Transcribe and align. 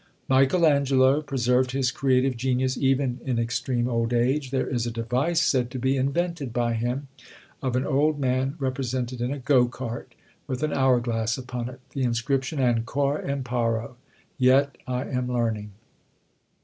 Michael 0.27 0.65
Angelo 0.65 1.21
preserved 1.21 1.73
his 1.73 1.91
creative 1.91 2.35
genius 2.35 2.75
even 2.75 3.19
in 3.23 3.37
extreme 3.37 3.87
old 3.87 4.13
age: 4.13 4.49
there 4.49 4.65
is 4.65 4.87
a 4.87 4.91
device 4.91 5.39
said 5.39 5.69
to 5.69 5.77
be 5.77 5.95
invented 5.95 6.51
by 6.51 6.73
him, 6.73 7.07
of 7.61 7.75
an 7.75 7.85
old 7.85 8.17
man 8.19 8.55
represented 8.57 9.21
in 9.21 9.31
a 9.31 9.37
go 9.37 9.67
cart, 9.67 10.15
with 10.47 10.63
an 10.63 10.73
hour 10.73 10.99
glass 10.99 11.37
upon 11.37 11.69
it; 11.69 11.81
the 11.91 12.01
inscription 12.01 12.57
Ancora 12.59 13.21
imparo! 13.27 13.95
YET 14.39 14.75
I 14.87 15.03
AM 15.05 15.27
LEARNING! 15.31 15.69